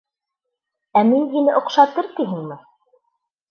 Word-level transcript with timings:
Ә 1.01 1.03
мин 1.09 1.27
һине 1.35 1.55
оҡшатыр 1.61 2.11
тиһеңме? 2.19 2.61